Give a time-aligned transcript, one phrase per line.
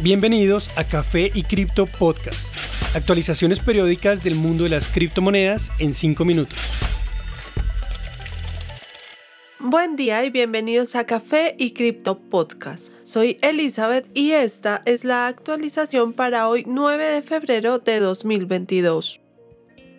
[0.00, 2.38] Bienvenidos a Café y Cripto Podcast.
[2.94, 6.56] Actualizaciones periódicas del mundo de las criptomonedas en 5 minutos.
[9.58, 12.92] Buen día y bienvenidos a Café y Cripto Podcast.
[13.02, 19.20] Soy Elizabeth y esta es la actualización para hoy 9 de febrero de 2022.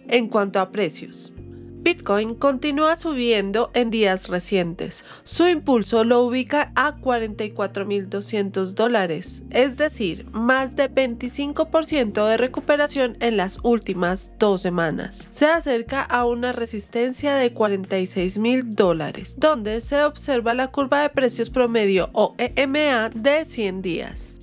[0.07, 1.33] En cuanto a precios,
[1.81, 5.05] Bitcoin continúa subiendo en días recientes.
[5.23, 13.37] Su impulso lo ubica a 44.200 dólares, es decir, más de 25% de recuperación en
[13.37, 15.27] las últimas dos semanas.
[15.29, 21.49] Se acerca a una resistencia de 46.000 dólares, donde se observa la curva de precios
[21.49, 24.39] promedio o EMA de 100 días.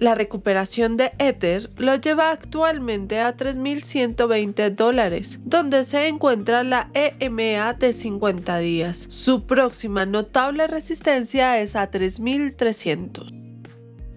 [0.00, 7.74] La recuperación de Ether lo lleva actualmente a 3.120 dólares, donde se encuentra la EMA
[7.74, 9.06] de 50 días.
[9.10, 13.39] Su próxima notable resistencia es a 3.300.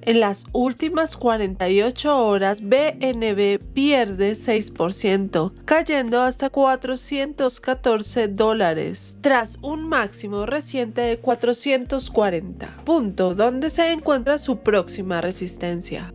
[0.06, 10.46] En las últimas 48 horas, BNB pierde 6%, cayendo hasta 414 dólares, tras un máximo
[10.46, 16.14] reciente de 440, punto donde se encuentra su próxima resistencia.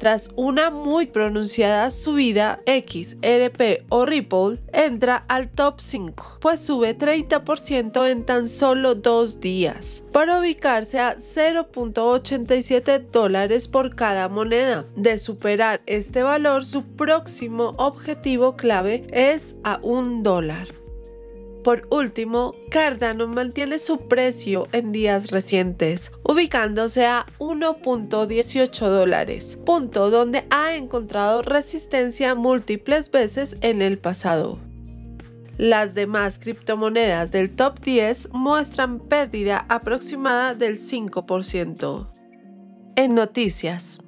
[0.00, 8.08] Tras una muy pronunciada subida, XRP o Ripple entra al top 5, pues sube 30%
[8.08, 14.86] en tan solo dos días, para ubicarse a 0.87 dólares por cada moneda.
[14.96, 20.79] De superar este valor, su próximo objetivo clave es a un dólar.
[21.64, 30.46] Por último, Cardano mantiene su precio en días recientes, ubicándose a 1.18 dólares, punto donde
[30.50, 34.58] ha encontrado resistencia múltiples veces en el pasado.
[35.58, 42.06] Las demás criptomonedas del top 10 muestran pérdida aproximada del 5%.
[42.96, 44.00] En noticias,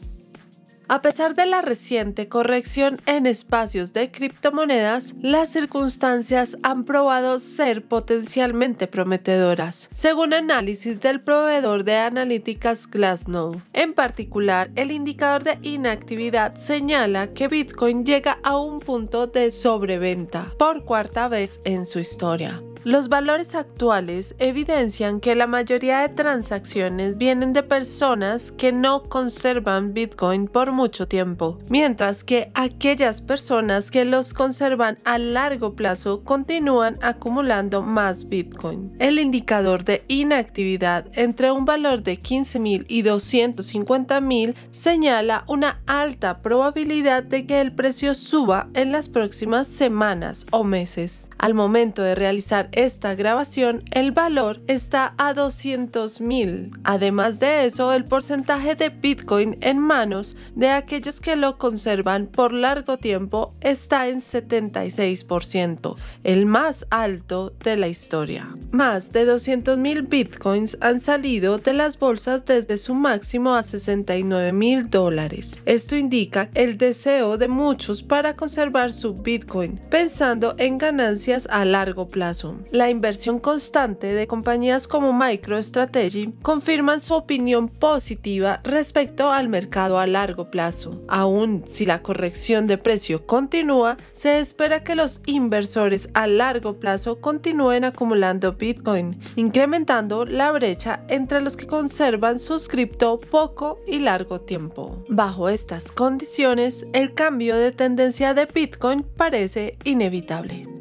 [0.93, 7.83] a pesar de la reciente corrección en espacios de criptomonedas, las circunstancias han probado ser
[7.83, 13.59] potencialmente prometedoras, según análisis del proveedor de analíticas Glassnode.
[13.73, 20.53] En particular, el indicador de inactividad señala que Bitcoin llega a un punto de sobreventa
[20.59, 22.63] por cuarta vez en su historia.
[22.85, 29.95] Los valores actuales evidencian que la mayoría de transacciones vienen de personas que no conservan
[29.95, 36.99] Bitcoin por mucho tiempo, mientras que aquellas personas que los conservan a largo plazo continúan
[37.03, 38.97] acumulando más Bitcoin.
[38.99, 47.23] El indicador de inactividad entre un valor de 15.000 y 250.000 señala una alta probabilidad
[47.23, 51.31] de que el precio suba en las próximas semanas o meses.
[51.39, 56.81] Al momento de realizar esta grabación, el valor está a 200.000.
[56.85, 62.53] Además de eso, el porcentaje de Bitcoin en manos de aquellos que lo conservan por
[62.53, 68.57] largo tiempo está en 76%, el más alto de la historia.
[68.71, 75.63] Más de 200.000 Bitcoins han salido de las bolsas desde su máximo a 69.000 dólares.
[75.67, 82.09] Esto indica el deseo de muchos para conservar su Bitcoin, pensando en ganancias a largo
[82.09, 82.62] plazo.
[82.71, 90.07] La inversión constante de compañías como MicroStrategy confirman su opinión positiva respecto al mercado a
[90.07, 90.99] largo plazo.
[91.09, 97.21] Aún si la corrección de precio continúa, se espera que los inversores a largo plazo
[97.21, 104.41] continúen acumulando Bitcoin, incrementando la brecha entre los que conservan sus cripto poco y largo
[104.41, 105.05] tiempo.
[105.09, 110.72] Bajo estas condiciones, el cambio de tendencia de Bitcoin parece inevitable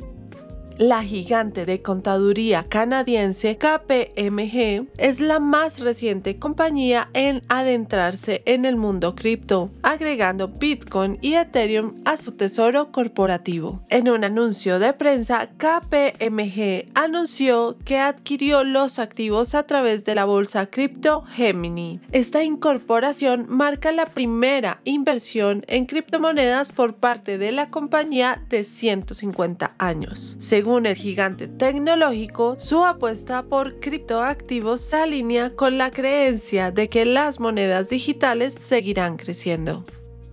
[0.82, 8.78] la gigante de contaduría canadiense KPMG es la más reciente compañía en adentrarse en el
[8.78, 13.84] mundo cripto, agregando Bitcoin y Ethereum a su tesoro corporativo.
[13.90, 20.26] En un anuncio de prensa, KPMG anunció que adquirió los activos a través de la
[20.26, 22.00] bolsa cripto Gemini.
[22.12, 29.76] Esta incorporación marca la primera inversión en criptomonedas por parte de la compañía de 150
[29.78, 30.38] años.
[30.40, 36.88] Según según el gigante tecnológico, su apuesta por criptoactivos se alinea con la creencia de
[36.88, 39.84] que las monedas digitales seguirán creciendo.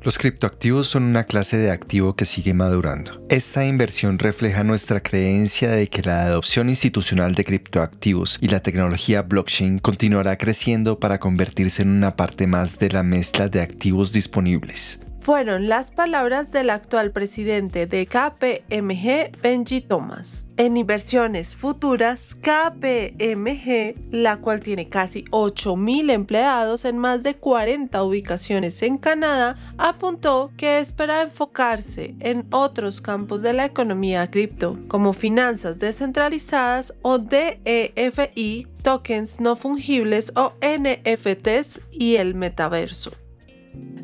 [0.01, 3.21] Los criptoactivos son una clase de activo que sigue madurando.
[3.29, 9.23] Esta inversión refleja nuestra creencia de que la adopción institucional de criptoactivos y la tecnología
[9.23, 15.01] blockchain continuará creciendo para convertirse en una parte más de la mezcla de activos disponibles
[15.29, 20.47] Fueron las palabras del actual presidente de KPMG, Benji Thomas.
[20.57, 28.83] En inversiones futuras, KPMG, la cual tiene casi 8.000 empleados en más de 40 ubicaciones
[28.83, 35.79] en Canadá, apuntó que espera enfocarse en otros campos de la economía cripto, como finanzas
[35.79, 43.13] descentralizadas o DEFI, tokens no fungibles o NFTs y el metaverso.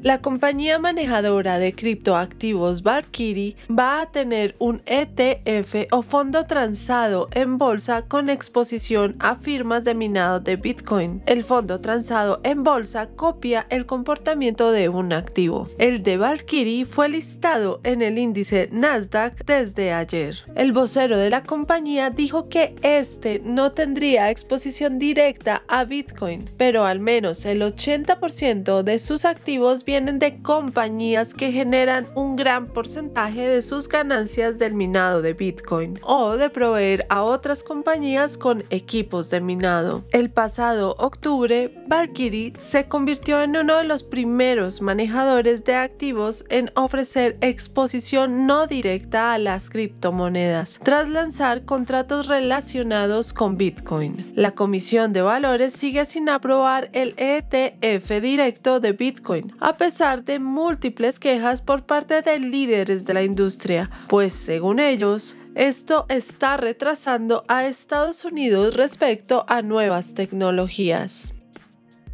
[0.05, 7.57] La compañía manejadora de criptoactivos Valkyrie va a tener un ETF o fondo transado en
[7.57, 11.23] bolsa con exposición a firmas de minado de Bitcoin.
[11.25, 15.69] El fondo transado en bolsa copia el comportamiento de un activo.
[15.79, 20.37] El de Valkyrie fue listado en el índice Nasdaq desde ayer.
[20.55, 26.85] El vocero de la compañía dijo que este no tendría exposición directa a Bitcoin, pero
[26.85, 33.43] al menos el 80% de sus activos vienen de compañías que generan un gran porcentaje
[33.43, 39.31] de sus ganancias del minado de Bitcoin o de proveer a otras compañías con equipos
[39.31, 40.05] de minado.
[40.11, 46.73] El pasado octubre, Valkyrie se convirtió en uno de los primeros manejadores de activos en
[46.75, 54.33] ofrecer exposición no directa a las criptomonedas, tras lanzar contratos relacionados con Bitcoin.
[54.35, 59.53] La Comisión de Valores sigue sin aprobar el ETF directo de Bitcoin,
[59.85, 66.07] pesar de múltiples quejas por parte de líderes de la industria, pues según ellos, esto
[66.09, 71.35] está retrasando a Estados Unidos respecto a nuevas tecnologías.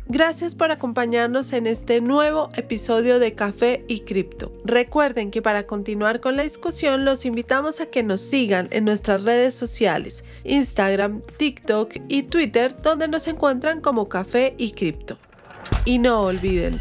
[0.08, 4.50] Gracias por acompañarnos en este nuevo episodio de Café y Cripto.
[4.64, 9.22] Recuerden que para continuar con la discusión los invitamos a que nos sigan en nuestras
[9.22, 15.18] redes sociales, Instagram, TikTok y Twitter, donde nos encuentran como Café y Cripto.
[15.84, 16.80] Y no olviden,